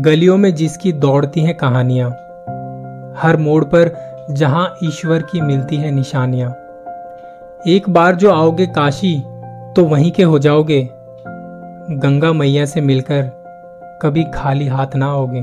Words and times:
गलियों 0.00 0.36
में 0.38 0.54
जिसकी 0.54 0.92
दौड़ती 0.92 1.40
हैं 1.40 1.54
कहानियाँ, 1.54 2.10
हर 3.16 3.36
मोड़ 3.36 3.64
पर 3.64 3.90
जहाँ 4.30 4.76
ईश्वर 4.84 5.22
की 5.22 5.40
मिलती 5.40 5.76
है 5.76 5.90
निशानियाँ। 5.90 6.50
एक 7.66 7.88
बार 7.88 8.14
जो 8.14 8.30
आओगे 8.30 8.66
काशी 8.66 9.12
तो 9.76 9.84
वहीं 9.84 10.10
के 10.12 10.22
हो 10.22 10.38
जाओगे। 10.38 10.80
गंगा 11.90 12.32
मैया 12.32 12.64
से 12.64 12.80
मिलकर 12.80 13.22
कभी 14.02 14.24
खाली 14.24 14.66
हाथ 14.66 14.96
ना 14.96 15.06
आओगे। 15.06 15.42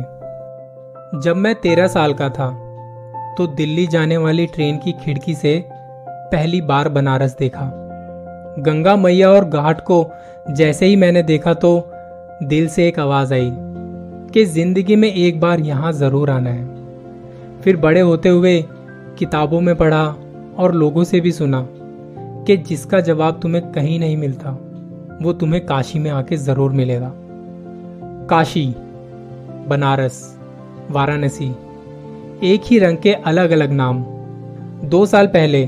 जब 1.21 1.35
मैं 1.35 1.53
तेरह 1.55 1.87
साल 1.87 2.13
का 2.13 2.29
था 2.29 2.49
तो 3.37 3.47
दिल्ली 3.47 3.87
जाने 3.87 4.17
वाली 4.17 4.45
ट्रेन 4.45 4.77
की 4.77 4.91
खिड़की 4.91 5.35
से 5.35 5.63
पहली 6.31 6.61
बार 6.61 6.89
बनारस 6.89 7.35
देखा। 7.39 7.71
गंगा 8.59 8.95
मैया 8.95 9.29
और 9.29 9.45
घाट 9.45 9.81
को 9.81 10.05
जैसे 10.49 10.85
ही 10.85 10.95
मैंने 10.95 11.23
देखा 11.23 11.53
तो 11.53 11.89
दिल 12.43 12.67
से 12.67 12.87
एक 12.87 12.99
आवाज़ 12.99 13.33
आई। 13.33 13.55
कि 14.37 14.45
ज़िंदगी 14.45 14.95
में 14.95 15.13
एक 15.13 15.39
बार 15.39 15.59
यहाँ 15.59 15.91
ज़रूर 15.91 16.29
आना 16.29 16.49
है। 16.49 17.61
फिर 17.61 17.77
बड़े 17.77 17.99
होते 17.99 18.29
हुए 18.29 18.61
किताबों 19.19 19.61
में 19.61 19.75
पढ़ा 19.75 20.03
और 20.57 20.73
लोगों 20.75 21.03
से 21.03 21.19
भी 21.19 21.31
सुना 21.31 21.67
कि 22.45 22.57
जिसका 22.57 22.99
जवाब 22.99 23.39
तुम्हें 23.41 23.71
कहीं 23.71 23.99
नहीं 23.99 24.17
मिलता, 24.17 24.49
वो 25.21 25.33
तुम्हें 25.33 25.65
काशी 25.65 25.99
में 25.99 26.09
आके 26.11 26.37
ज़रूर 26.37 26.71
मिलेगा। 26.71 27.11
काशी, 28.29 28.65
बनारस, 29.67 30.39
वाराणसी, 30.91 31.49
एक 32.43 32.61
ही 32.65 32.79
रंग 32.79 32.97
के 32.97 33.13
अलग 33.13 33.51
अलग 33.51 33.71
नाम। 33.71 34.03
दो 34.85 35.05
साल 35.05 35.27
पहले 35.27 35.65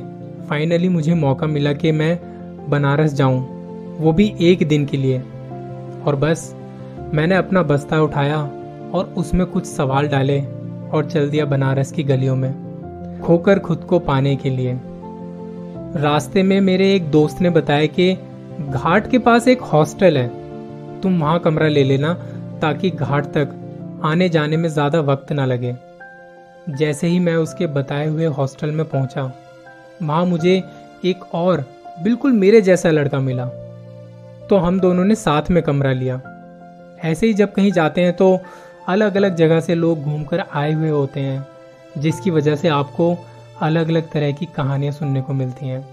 फाइनली 0.50 0.90
मुझे 0.90 1.14
मौका 1.14 1.48
मिला 1.48 1.74
कि 1.74 1.92
मैं 1.92 2.20
बनारस 2.70 3.14
जाऊँ, 3.14 3.42
वो 4.00 4.14
भी 4.14 4.34
एक 4.42 4.68
दिन 4.68 4.86
के 4.86 4.98
लिए। 4.98 5.20
और 6.06 6.16
बस, 6.16 6.56
मैंने 7.14 7.36
अपना 7.36 7.64
बस्ता 7.64 8.02
उठाया 8.02 8.50
और 8.94 9.14
उसमें 9.18 9.46
कुछ 9.48 9.66
सवाल 9.66 10.08
डाले 10.08 10.40
और 10.90 11.10
चल 11.12 11.30
दिया 11.30 11.46
बनारस 11.46 11.92
की 11.92 12.04
गलियों 12.04 12.36
में, 12.36 13.22
खोकर 13.24 13.60
खुद 13.60 13.84
को 13.84 14.00
पाने 14.00 14.36
के 14.36 14.50
लिए। 14.50 14.80
रास्ते 15.96 16.44
में 16.44 16.60
मेरे 16.62 16.94
एक 16.96 17.10
दोस्त 17.12 17.42
ने 17.42 17.50
बताया 17.50 17.86
कि 17.90 18.14
घाट 18.62 19.10
के 19.12 19.20
पास 19.20 19.48
एक 19.48 19.62
हॉस्टल 19.64 20.18
है। 20.18 20.28
तुम 21.02 21.20
वहाँ 21.22 21.40
कमरा 21.40 21.68
ले 21.68 21.84
लेना 21.84 22.14
ताकि 22.62 22.90
घाट 22.90 23.26
तक 23.28 23.56
आने 24.06 24.30
जाने 24.30 24.58
में 24.58 24.70
ज़्यादा 24.70 25.00
वक्त 25.04 25.32
ना 25.32 25.46
लगे। 25.46 25.76
जैसे 26.70 27.08
ही 27.08 27.20
मैं 27.20 27.36
उसके 27.36 27.68
बताए 27.68 28.08
हुए 28.08 28.26
हॉस्टल 28.28 28.72
में 28.72 28.86
पहुँचा, 28.86 29.32
वहाँ 30.04 30.26
मुझे 30.26 30.62
एक 31.06 31.34
और 31.34 31.64
बिल्कुल 32.04 32.32
मेरे 32.34 32.62
जैसा 32.62 32.90
लड़का 32.92 33.20
मिला। 33.20 33.46
तो 34.50 34.58
हम 34.58 34.80
दोनों 34.80 35.06
ने 35.06 35.16
साथ 35.16 35.50
में 35.52 35.62
कमरा 35.64 35.92
लिया। 35.94 36.22
ऐसे 37.04 37.28
ही 37.28 37.34
जब 37.34 37.54
कहीं 37.54 37.72
जाते 37.72 38.02
हैं 38.02 38.14
तो 38.14 38.38
अलग 38.90 39.16
अलग 39.18 39.36
जगह 39.36 39.60
से 39.60 39.76
लोग 39.76 40.04
घूमकर 40.04 40.44
आए 40.54 40.72
हुए 40.74 40.90
होते 40.90 41.20
हैं, 41.20 41.46
जिसकी 41.98 42.32
वजह 42.32 42.56
से 42.56 42.68
आपको 42.70 43.16
अलग 43.62 43.90
अलग 43.90 44.10
तरह 44.12 44.32
की 44.32 44.46
कहानियाँ 44.56 44.94
सुनने 44.94 45.22
को 45.22 45.34
मिलती 45.34 45.68
हैं। 45.68 45.86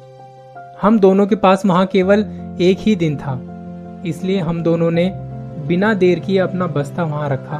हम 0.82 0.98
दोनों 0.98 1.26
के 1.26 1.36
पास 1.36 1.64
वहाँ 1.66 1.86
केवल 1.86 2.24
एक 2.60 2.78
ही 2.78 2.94
दिन 2.96 3.16
था, 3.16 3.34
इसलिए 4.06 4.40
हम 4.40 4.62
दोनों 4.62 4.90
ने 4.90 5.10
बिना 5.68 5.92
देर 5.94 6.18
किए 6.18 6.38
अपना 6.38 6.66
बस्ता 6.68 7.04
वहाँ 7.04 7.28
रखा 7.30 7.56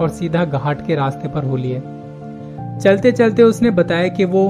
और 0.00 0.08
सीधा 0.10 0.44
घाट 0.44 0.86
के 0.86 0.94
रास्ते 0.94 1.28
पर 1.28 1.44
हो 1.44 1.56
लिए। 1.56 1.80
चलते 2.82 3.12
चलते 3.12 3.42
उसने 3.42 3.70
बताया 3.72 4.08
कि 4.08 4.24
वो 4.26 4.46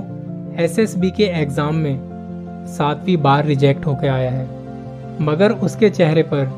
एसएसबी 0.59 1.11
के 1.11 1.25
एग्ज़ाम 1.35 1.75
में 1.77 2.67
सातवीं 2.69 3.17
बार 3.19 3.45
रिजेक्ट 3.45 3.87
होकर 3.87 4.09
आया 4.09 4.31
है, 4.31 4.49
मगर 5.23 5.53
उसके 5.61 5.91
चेहरे 5.91 6.23
पर 6.33 6.51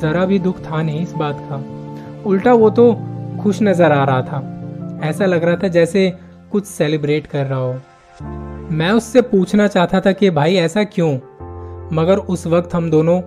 जरा 0.00 0.24
भी 0.26 0.38
दुख 0.40 0.60
था 0.62 0.82
नहीं 0.82 1.02
इस 1.02 1.12
बात 1.14 1.46
का। 1.50 1.62
उल्टा 2.26 2.52
वो 2.52 2.70
तो 2.70 2.92
खुश 3.42 3.62
नज़र 3.62 3.92
आ 3.92 4.04
रहा 4.04 4.22
था। 4.22 5.00
ऐसा 5.04 5.26
लग 5.26 5.44
रहा 5.44 5.56
था 5.56 5.68
जैसे 5.68 6.12
कुछ 6.52 6.64
सेलिब्रेट 6.64 7.26
कर 7.26 7.46
रहा 7.46 7.58
हो। 7.58 7.74
मैं 8.70 8.90
उससे 8.90 9.20
पूछना 9.22 9.66
चाहता 9.66 10.00
था 10.00 10.12
कि 10.12 10.30
भाई 10.30 10.54
ऐसा 10.54 10.84
क्यों? 10.84 11.12
मगर 11.96 12.18
उस 12.18 12.46
वक्त 12.46 12.74
हम 12.74 12.90
दोनों 12.90 13.20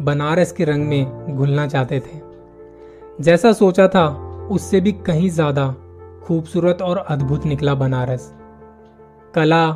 बनारस 0.00 0.52
के 0.52 0.64
रंग 0.64 0.86
में 0.86 1.36
घुलना 1.36 1.66
चाहते 1.66 2.00
थे। 2.00 2.20
जैसा 3.20 3.52
सोचा 3.52 3.88
था, 3.88 4.08
उससे 4.50 4.80
भी 4.80 4.92
कहीं 4.92 5.30
ज़्यादा 5.30 5.68
खूबसूरत 6.24 6.82
और 6.82 6.98
अद्भुत 6.98 7.46
निकला 7.46 7.74
बनारस। 7.74 8.32
कला, 9.34 9.68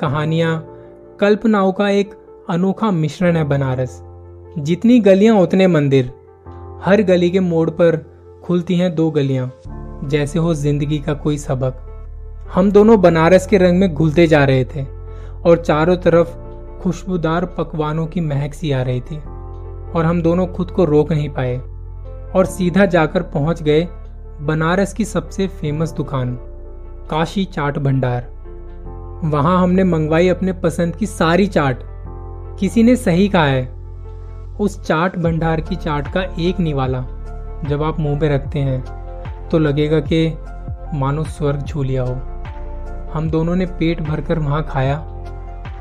कहानियाँ, 0.00 0.66
कल्पनाओं 1.20 1.72
का 1.72 1.88
एक 1.88 2.14
अनोखा 2.50 2.90
मिश्रण 2.90 3.36
है 3.36 3.44
बनारस। 3.44 4.02
जितनी 4.58 5.00
गलियाँ, 5.00 5.36
उतने 5.36 5.66
मंदिर। 5.66 6.12
हर 6.84 7.00
गली 7.02 7.30
के 7.30 7.40
मोड़ 7.40 7.68
पर 7.70 7.96
खुलती 8.44 8.74
हैं 8.74 8.94
दो 8.94 9.10
गलियाँ, 9.10 9.50
जैसे 10.04 10.38
हो 10.38 10.54
ज़िंदगी 10.54 10.98
का 10.98 11.12
कोई 11.14 11.36
सबक। 11.38 12.46
हम 12.54 12.70
दोनों 12.70 13.00
बनारस 13.00 13.46
के 13.46 13.58
रंग 13.58 13.78
में 13.80 13.92
घुलते 13.94 14.26
जा 14.26 14.44
रहे 14.44 14.64
थे 14.64 14.82
और 15.42 15.62
चारों 15.66 15.96
तरफ़ 15.96 16.32
खुशबूदार 16.82 17.44
पकवानों 17.58 18.06
की 18.06 18.20
महक 18.20 18.54
सी 18.54 18.70
आ 18.72 18.82
रही 18.82 19.00
थी, 19.00 19.16
और 19.16 20.04
हम 20.04 20.22
दोनों 20.22 20.46
खुद 20.46 20.70
को 20.70 20.84
रोक 20.84 21.12
नहीं 21.12 21.28
पाए 21.28 21.56
और 22.36 22.46
सीधा 22.46 22.86
जाकर 22.86 23.22
पहुँच 23.22 23.62
गए 23.62 23.86
बनारस 24.40 24.92
की 24.92 25.04
सबसे 25.04 25.46
फ़ेमस 25.50 25.92
दुकान, 25.92 26.34
काशी 27.10 27.44
चाट 27.44 27.78
भंडार। 27.78 28.28
वहाँ 29.26 29.62
हमने 29.62 29.84
मंगवाई 29.84 30.28
अपने 30.28 30.52
पसंद 30.52 30.96
की 30.96 31.06
सारी 31.06 31.46
चाट। 31.48 31.84
किसी 32.60 32.82
ने 32.82 32.96
सही 32.96 33.28
कहा 33.28 33.46
है 33.46 33.64
उस 34.60 34.80
चाट 34.82 35.16
भंडार 35.16 35.60
की 35.60 35.76
चाट 35.76 36.12
का 36.12 36.22
एक 36.40 36.60
निवाला 36.60 37.00
जब 37.68 37.82
आप 37.82 38.00
मुँह 38.00 38.18
पे 38.20 38.28
रखते 38.28 38.58
हैं 38.58 39.48
तो 39.48 39.58
लगेगा 39.58 40.00
कि 40.02 40.26
मानो 40.94 41.24
स्वर्ग 41.24 41.66
छू 41.66 41.82
लिया 41.82 42.02
हो। 42.02 42.14
हम 43.12 43.28
दोनों 43.30 43.56
ने 43.56 43.66
पेट 43.68 44.00
भरकर 44.00 44.38
वहाँ 44.38 44.62
खाया 44.62 44.96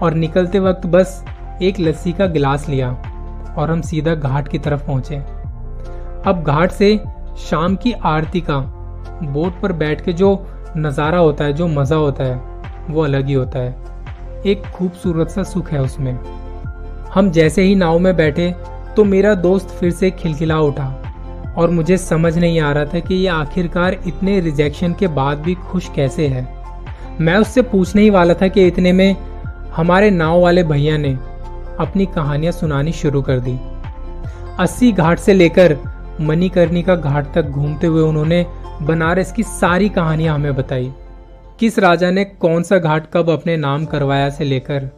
और 0.04 0.14
निकलते 0.14 0.60
वक्त 0.60 0.86
बस 0.86 1.24
एक 1.62 1.80
लस्सी 1.80 2.14
का 2.14 2.26
गिलास 2.28 2.68
लिया 2.70 2.90
और 3.58 3.72
हम 3.72 3.82
सीधा 3.82 4.16
घाट 4.16 4.48
की 4.48 4.60
तरफ़ 4.60 4.86
पहुँचे। 4.88 5.18
अब 6.26 6.44
घाट 6.48 6.72
से 6.72 6.98
शाम 7.40 7.76
की 7.76 7.92
आरती 7.94 8.42
का 8.42 8.60
बोट 9.24 9.62
पर 9.62 9.72
बैठ 9.74 10.04
के 10.06 10.14
जो 10.14 10.34
नज़ारा 10.78 11.18
होता 11.18 11.44
है, 11.44 11.54
जो 11.54 11.68
मज़ा 11.68 11.96
होता 11.96 12.24
है, 12.24 12.36
वो 12.90 13.04
अलग 13.04 13.28
ही 13.28 13.34
होता 13.34 13.60
है। 13.60 14.42
एक 14.46 14.66
खूबसूरत 14.76 15.30
सा 15.30 15.44
सुख 15.44 15.72
है 15.72 15.82
उसमें। 15.82 16.14
हम 17.14 17.30
जैसे 17.32 17.62
ही 17.62 17.76
नाव 17.76 17.98
में 18.00 18.16
बैठे 18.16 18.54
तो 18.96 19.04
मेरा 19.04 19.34
दोस्त 19.36 19.70
फिर 19.70 19.92
से 19.92 20.10
खिलखिला 20.12 20.60
उठा 20.60 20.86
और 21.58 21.70
मुझे 21.70 21.98
समझ 21.98 22.38
नहीं 22.38 22.60
आ 22.60 22.72
रहा 22.72 22.86
था 22.86 23.00
कि 23.00 23.16
ये 23.16 23.28
आखिरकार 23.28 23.94
इतने 24.08 24.40
रिजेक्शन 24.40 24.94
के 24.94 25.08
बाद 25.08 25.38
भी 25.38 25.56
खुश 25.64 25.90
कैसे 25.96 26.28
है। 26.28 26.44
मैं 27.22 27.36
उससे 27.38 27.62
पूछने 27.62 28.02
ही 28.02 28.10
वाला 28.10 28.34
था 28.34 28.48
कि 28.48 28.68
इतने 28.68 28.92
में 28.92 29.16
हमारे 29.76 30.10
नाव 30.12 30.40
वाले 30.42 30.64
भैया 30.64 30.98
ने 30.98 31.14
अपनी 31.80 32.06
कहानियाँ 32.06 32.52
सुनानी 32.52 32.92
शुरू 32.92 33.22
कर 33.22 33.40
दी। 33.40 33.58
अस्सी 34.60 34.92
घाट 34.92 35.20
से 35.20 35.34
लेकर 35.34 35.78
मणिकर्णिका 36.22 36.96
घाट 36.96 37.34
तक 37.36 37.42
घूमते 37.44 37.88
हुए 37.88 38.02
उन्होंने 38.02 38.46
बनारस 38.82 39.32
की 39.32 39.44
सारी 39.44 39.90
कहानियाँ 39.90 40.36
हमें 40.36 40.56
बताई। 40.56 40.92
किस 41.60 41.80
राजा 41.80 42.12
ने 42.12 42.26
कौन 42.26 42.64
सा 42.64 42.78
घाट 42.78 43.12
कब 43.14 43.30
अपने 43.30 43.58
नाम 43.58 43.86
करवाया 43.86 44.30
से 44.30 44.44
लेकर 44.44 44.90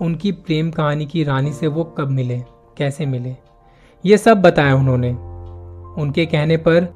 उनकी 0.00 0.32
प्रेम 0.32 0.70
कहानी 0.70 1.06
की 1.06 1.22
रानी 1.24 1.52
से 1.52 1.66
वो 1.66 1.84
कब 1.98 2.08
मिले, 2.08 2.38
कैसे 2.78 3.06
मिले? 3.06 3.36
ये 4.04 4.18
सब 4.18 4.40
बताया 4.42 4.74
उन्होंने। 4.74 5.10
उनके 6.02 6.26
कहने 6.26 6.56
पर 6.56 6.88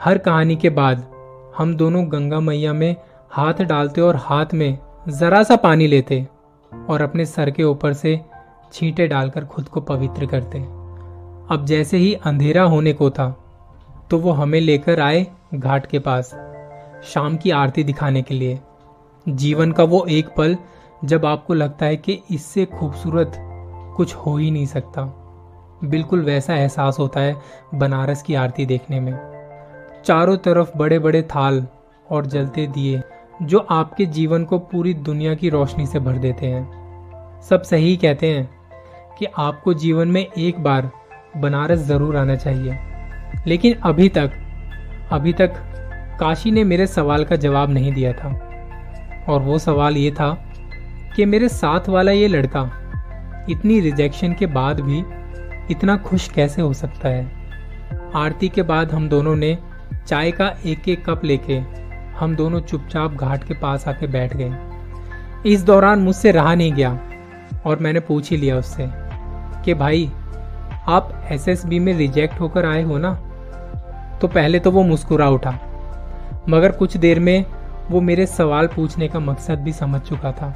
हर 0.00 0.18
कहानी 0.18 0.56
के 0.56 0.70
बाद 0.70 1.06
हम 1.58 1.74
दोनों 1.76 2.04
गंगा 2.12 2.40
मैया 2.40 2.72
में 2.72 2.94
हाथ 3.30 3.62
डालते 3.62 4.00
और 4.00 4.16
हाथ 4.16 4.54
में 4.54 4.78
जरा 5.08 5.42
सा 5.42 5.56
पानी 5.56 5.86
लेते 5.86 6.26
और 6.88 7.02
अपने 7.02 7.24
सर 7.26 7.50
के 7.50 7.64
ऊपर 7.64 7.92
से 7.92 8.20
छींटे 8.72 9.06
डालकर 9.08 9.44
खुद 9.44 9.68
को 9.68 9.80
पवित्र 9.80 10.26
करते। 10.26 10.58
अब 11.50 11.64
जैसे 11.64 11.96
ही 11.96 12.12
अंधेरा 12.14 12.62
होने 12.62 12.92
को 12.92 13.10
था 13.10 13.30
तो 14.10 14.18
वो 14.18 14.32
हमें 14.32 14.60
लेकर 14.60 15.00
आए 15.00 15.26
घाट 15.54 15.86
के 15.86 15.98
पास, 15.98 16.30
शाम 17.04 17.36
की 17.36 17.50
आरती 17.50 17.84
दिखाने 17.84 18.22
के 18.22 18.34
लिए। 18.34 18.58
जीवन 19.26 19.72
का 19.72 19.84
वो 19.84 20.04
एक 20.06 20.28
पल 20.36 20.56
जब 21.04 21.26
आपको 21.26 21.54
लगता 21.54 21.86
है 21.86 21.96
कि 21.96 22.22
इससे 22.30 22.64
खूबसूरत 22.64 23.32
कुछ 23.96 24.14
हो 24.14 24.36
ही 24.36 24.50
नहीं 24.50 24.66
सकता। 24.66 25.02
बिल्कुल 25.84 26.22
वैसा 26.22 26.54
एहसास 26.54 26.98
होता 26.98 27.20
है 27.20 27.36
बनारस 27.74 28.22
की 28.22 28.34
आरती 28.34 28.66
देखने 28.66 29.00
में। 29.00 29.12
चारों 30.04 30.36
तरफ़ 30.36 30.70
बड़े 30.76 30.98
बड़े 30.98 31.22
थाल 31.22 31.66
और 32.10 32.26
जलते 32.26 32.66
दिए 32.66 33.02
जो 33.42 33.58
आपके 33.58 34.06
जीवन 34.06 34.44
को 34.44 34.58
पूरी 34.58 34.94
दुनिया 34.94 35.34
की 35.34 35.48
रोशनी 35.48 35.86
से 35.86 35.98
भर 35.98 36.12
देते 36.12 36.46
हैं। 36.46 37.40
सब 37.42 37.62
सही 37.62 37.96
कहते 37.96 38.26
हैं 38.26 38.48
कि 39.18 39.26
आपको 39.38 39.74
जीवन 39.74 40.08
में 40.08 40.26
एक 40.26 40.60
बार 40.60 40.90
बनारस 41.36 41.78
ज़रूर 41.78 42.16
आना 42.16 42.36
चाहिए। 42.36 42.78
लेकिन 43.46 43.74
अभी 43.74 44.08
तक 44.08 44.32
अभी 45.12 45.32
तक 45.32 45.54
काशी 46.20 46.50
ने 46.50 46.64
मेरे 46.64 46.86
सवाल 46.86 47.24
का 47.24 47.36
जवाब 47.36 47.70
नहीं 47.70 47.92
दिया 47.92 48.12
था। 48.12 48.28
और 49.28 49.42
वो 49.42 49.58
सवाल 49.58 49.96
ये 49.96 50.10
था 50.10 50.47
कि 51.18 51.24
मेरे 51.24 51.48
साथ 51.48 51.88
वाला 51.88 52.12
ये 52.12 52.26
लड़का 52.28 52.60
इतनी 53.50 53.80
रिजेक्शन 53.80 54.32
के 54.32 54.46
बाद 54.46 54.80
भी 54.80 54.98
इतना 55.70 55.96
खुश 55.96 56.28
कैसे 56.28 56.62
हो 56.62 56.72
सकता 56.72 57.08
है? 57.08 57.24
आरती 58.14 58.48
के 58.48 58.62
बाद 58.62 58.92
हम 58.92 59.08
दोनों 59.08 59.34
ने 59.36 59.58
चाय 60.06 60.30
का 60.30 60.48
एक 60.66 60.88
एक 60.88 61.04
कप 61.10 61.24
लेके 61.24 61.56
हम 62.16 62.36
दोनों 62.36 62.60
चुपचाप 62.60 63.14
घाट 63.14 63.44
के 63.44 63.54
पास 63.54 63.88
आके 63.88 64.06
बैठ 64.06 64.36
गए। 64.36 65.52
इस 65.52 65.64
दौरान 65.64 65.98
मुझसे 65.98 66.32
रहा 66.32 66.54
नहीं 66.54 66.72
गया 66.72 66.98
और 67.66 67.78
मैंने 67.78 68.00
पूछ 68.00 68.30
ही 68.30 68.36
लिया 68.36 68.56
उससे 68.56 68.88
कि 69.64 69.74
भाई, 69.74 70.10
आप 70.88 71.26
एसएसबी 71.30 71.78
में 71.78 71.92
रिजेक्ट 71.94 72.40
होकर 72.40 72.66
आए 72.66 72.82
हो 72.82 72.98
ना? 72.98 73.14
तो 74.20 74.28
पहले 74.28 74.58
तो 74.58 74.70
वो 74.70 74.82
मुस्कुरा 74.82 75.28
उठा, 75.28 75.58
मगर 76.48 76.72
कुछ 76.72 76.96
देर 76.96 77.20
में 77.20 77.44
वो 77.90 78.00
मेरे 78.00 78.26
सवाल 78.26 78.66
पूछने 78.66 79.08
का 79.08 79.18
मकसद 79.20 79.58
भी 79.58 79.72
समझ 79.72 80.00
चुका 80.00 80.32
था। 80.32 80.54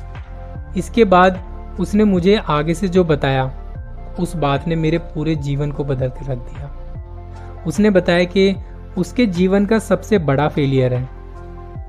इसके 0.76 1.04
बाद 1.04 1.44
उसने 1.80 2.04
मुझे 2.04 2.36
आगे 2.36 2.74
से 2.74 2.88
जो 2.88 3.04
बताया, 3.04 3.52
उस 4.20 4.36
बात 4.36 4.68
ने 4.68 4.76
मेरे 4.76 4.98
पूरे 4.98 5.36
जीवन 5.36 5.72
को 5.72 5.84
बदल 5.84 6.08
कर 6.08 6.24
रख 6.24 6.38
दिया। 6.38 6.70
उसने 7.66 7.90
बताया 7.90 8.24
कि 8.24 8.56
उसके 8.98 9.26
जीवन 9.26 9.66
का 9.66 9.78
सबसे 9.78 10.18
बड़ा 10.18 10.48
फेलियर 10.48 10.94
है। 10.94 11.08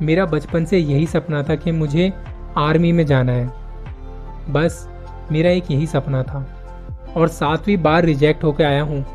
मेरा 0.01 0.25
बचपन 0.25 0.65
से 0.65 0.77
यही 0.77 1.07
सपना 1.07 1.43
था 1.43 1.55
कि 1.55 1.71
मुझे 1.71 2.13
आर्मी 2.57 2.91
में 2.91 3.05
जाना 3.05 3.31
है। 3.31 3.51
बस, 4.49 4.89
मेरा 5.31 5.49
एक 5.49 5.71
यही 5.71 5.87
सपना 5.87 6.23
था। 6.23 6.47
और 7.17 7.27
सातवीं 7.27 7.77
बार 7.77 8.03
रिजेक्ट 8.03 8.43
होकर 8.43 8.65
आया 8.65 8.83
हूँ। 8.83 9.05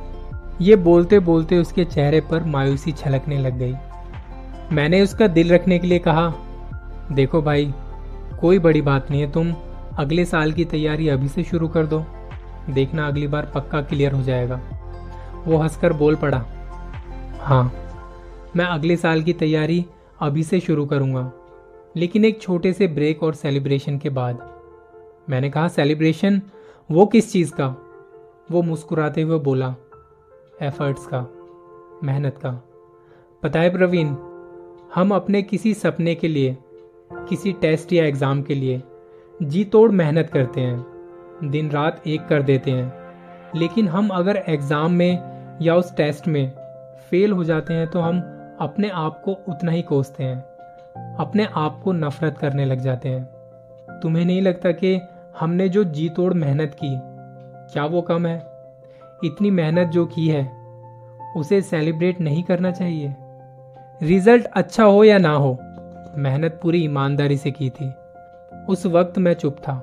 ये 0.61 0.77
बोलते 0.77 1.19
बोलते 1.19 1.59
उसके 1.59 1.85
चेहरे 1.85 2.21
पर 2.21 2.45
मायूसी 2.45 2.93
छलकने 2.93 3.39
लग 3.39 3.59
गई। 3.59 3.75
मैंने 4.73 5.03
उसका 5.03 5.27
दिल 5.27 5.53
रखने 5.53 5.79
के 5.79 5.87
लिए 5.87 5.99
कहा, 5.99 6.35
देखो 7.13 7.43
भाई 7.43 7.75
कोई 8.41 8.59
बड़ी 8.59 8.81
बात 8.83 9.11
नहीं 9.11 9.21
है, 9.21 9.31
तुम 9.33 9.53
अगले 9.99 10.25
साल 10.25 10.53
की 10.53 10.65
तैयारी 10.65 11.09
अभी 11.09 11.29
से 11.29 11.45
शुरू 11.45 11.69
कर 11.69 11.87
दो। 11.87 12.05
देखना 12.71 13.07
अगली 13.07 13.27
बार 13.27 13.51
पक्का 13.55 13.81
क्लियर 13.83 14.13
हो 14.13 14.23
जाएगा। 14.23 14.61
वो 15.47 15.57
हंसकर 15.57 15.93
बोल 15.93 16.17
पड़ा 16.17 16.45
हाँ 17.41 17.73
मैं 18.57 18.65
अगले 18.65 18.97
साल 18.97 19.23
की 19.23 19.33
तैयारी 19.33 19.85
अभी 20.21 20.43
से 20.43 20.61
शुरू 20.61 20.85
करूँगा, 20.87 21.31
लेकिन 21.97 22.25
एक 22.25 22.41
छोटे 22.43 22.73
से 22.73 22.87
ब्रेक 22.89 23.23
और 23.23 23.35
सेलिब्रेशन 23.35 23.99
के 23.99 24.11
बाद। 24.11 24.39
मैंने 25.31 25.51
कहा, 25.51 25.69
सेलिब्रेशन? 25.69 26.41
वो 26.91 27.07
किस 27.07 27.33
चीज़ 27.33 27.53
का? 27.53 27.67
वो 28.51 28.63
मुस्कुराते 28.63 29.23
हुए 29.23 29.39
बोला, 29.39 29.75
एफर्ट्स 30.63 31.07
का, 31.07 31.21
मेहनत 32.05 32.39
का। 32.39 32.51
पता 33.43 33.61
है 33.61 33.71
प्रवीण, 33.71 34.15
हम 34.95 35.15
अपने 35.15 35.43
किसी 35.43 35.75
सपने 35.75 36.15
के 36.15 36.29
लिए 36.29 36.57
किसी 37.29 37.53
टेस्ट 37.53 37.93
या 37.93 38.05
एग्ज़ाम 38.05 38.43
के 38.43 38.55
लिए 38.55 38.83
जी 39.41 39.65
तोड़ 39.65 39.91
मेहनत 39.93 40.31
करते 40.31 40.61
हैं, 40.61 40.85
दिन 41.45 41.71
रात 41.71 42.03
एक 42.07 42.27
कर 42.27 42.43
देते 42.43 42.71
हैं। 42.71 42.93
लेकिन 43.57 43.89
हम 43.89 44.09
अगर 44.09 44.37
एग्ज़ाम 44.49 44.93
में 44.93 45.59
या 45.63 45.75
उस 45.75 45.95
टेस्ट 45.97 46.29
में 46.29 46.51
फेल 47.11 47.33
हो 47.33 47.45
जाते 47.45 47.75
हैं 47.75 47.87
तो 47.87 48.01
हम 48.01 48.19
अपने 48.61 48.89
आप 48.89 49.21
को 49.25 49.33
उतना 49.49 49.73
ही 49.73 49.83
कोसते 49.83 50.25
हैं। 50.25 51.17
अपने 51.19 51.47
आप 51.57 51.81
को 51.85 51.93
नफरत 51.93 52.39
करने 52.39 52.65
लग 52.65 52.81
जाते 52.81 53.09
हैं। 53.09 54.01
तुम्हें 54.03 54.25
नहीं 54.25 54.41
लगता 54.43 54.73
कि 54.73 55.01
हमने 55.41 55.69
जो 55.69 55.85
जी 55.85 56.09
तोड़ 56.09 56.33
मेहनत 56.35 56.75
की, 56.75 56.91
क्या 57.73 57.85
वो 57.85 58.03
कम 58.03 58.27
है? 58.27 58.37
इतनी 59.25 59.51
मेहनत 59.51 59.89
जो 59.89 60.05
की 60.07 60.27
है, 60.29 60.45
उसे 61.37 61.61
सेलिब्रेट 61.63 62.21
नहीं 62.21 62.43
करना 62.43 62.71
चाहिए। 62.71 63.15
रिज़ल्ट 64.03 64.45
अच्छा 64.47 64.85
हो 64.85 65.03
या 65.05 65.19
ना 65.19 65.33
हो 65.33 65.59
मेहनत 66.19 66.59
पूरी 66.63 66.79
ईमानदारी 66.85 67.37
से 67.37 67.51
की 67.51 67.71
थी। 67.71 67.91
उस 68.69 68.87
वक्त 68.87 69.19
मैं 69.19 69.35
चुप 69.35 69.57
था, 69.59 69.75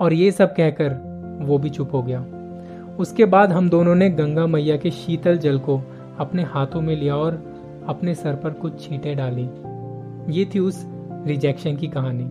और 0.00 0.12
ये 0.12 0.30
सब 0.30 0.54
कहकर 0.54 0.92
वो 1.40 1.58
भी 1.58 1.70
चुप 1.70 1.94
हो 1.94 2.02
गया। 2.02 2.24
उसके 2.98 3.24
बाद 3.24 3.52
हम 3.52 3.68
दोनों 3.70 3.94
ने 3.94 4.08
गंगा 4.10 4.46
मैया 4.46 4.76
के 4.76 4.90
शीतल 4.90 5.38
जल 5.38 5.58
को 5.58 5.80
अपने 6.18 6.42
हाथों 6.42 6.80
में 6.80 6.94
लिया 6.96 7.16
और 7.16 7.42
अपने 7.88 8.14
सर 8.14 8.34
पर 8.34 8.50
कुछ 8.50 8.80
छींटे 8.80 9.14
डाली। 9.14 9.48
ये 10.28 10.44
थी 10.44 10.58
उस 10.58 10.84
रिजेक्शन 11.26 11.76
की 11.76 11.88
कहानी, 11.88 12.24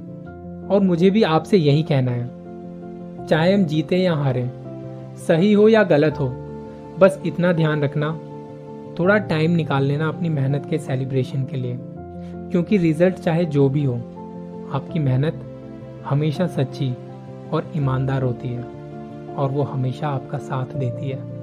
और 0.67 0.81
मुझे 0.81 1.09
भी 1.09 1.23
आपसे 1.23 1.57
यही 1.57 1.83
कहना 1.83 2.11
है। 2.11 3.25
चाहे 3.25 3.53
हम 3.53 3.63
जीते 3.63 3.97
या 3.97 4.13
हारे, 4.13 4.49
सही 5.27 5.53
हो 5.53 5.67
या 5.69 5.83
गलत 5.83 6.19
हो, 6.19 6.29
बस 6.99 7.21
इतना 7.25 7.53
ध्यान 7.53 7.83
रखना, 7.83 8.11
थोड़ा 8.99 9.17
टाइम 9.17 9.51
निकाल 9.51 9.83
लेना 9.83 10.07
अपनी 10.07 10.29
मेहनत 10.29 10.65
के 10.69 10.77
सेलिब्रेशन 10.77 11.43
के 11.43 11.57
लिए। 11.57 11.79
क्योंकि 12.51 12.77
रिज़ल्ट 12.77 13.15
चाहे 13.15 13.45
जो 13.45 13.69
भी 13.69 13.83
हो, 13.83 13.95
आपकी 14.73 14.99
मेहनत 14.99 15.45
हमेशा 16.05 16.47
सच्ची 16.47 16.93
और 17.53 17.71
ईमानदार 17.75 18.23
होती 18.23 18.47
है 18.47 18.63
और 19.35 19.51
वो 19.51 19.63
हमेशा 19.63 20.09
आपका 20.09 20.37
साथ 20.37 20.65
देती 20.65 21.09
है। 21.09 21.38